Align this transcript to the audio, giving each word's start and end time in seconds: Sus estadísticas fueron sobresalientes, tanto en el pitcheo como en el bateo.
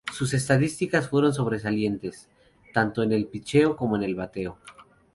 Sus 0.11 0.33
estadísticas 0.33 1.09
fueron 1.09 1.31
sobresalientes, 1.31 2.27
tanto 2.73 3.03
en 3.03 3.11
el 3.11 3.27
pitcheo 3.27 3.75
como 3.75 3.97
en 3.97 4.01
el 4.01 4.15
bateo. 4.15 4.57